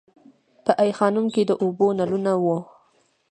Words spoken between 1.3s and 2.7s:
کې د اوبو نلونه وو